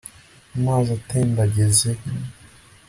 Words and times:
amazi 0.57 0.89
atemba 0.97 1.39
ageze 1.47 1.89
he 1.99 2.05